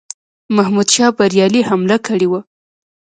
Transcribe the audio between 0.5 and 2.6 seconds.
محمودشاه بریالی حمله کړې وه.